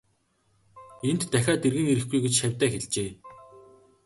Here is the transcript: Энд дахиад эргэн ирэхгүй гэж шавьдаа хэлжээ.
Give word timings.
Энд 1.09 1.21
дахиад 1.31 1.61
эргэн 1.67 1.87
ирэхгүй 1.91 2.19
гэж 2.23 2.33
шавьдаа 2.39 2.69
хэлжээ. 2.71 3.09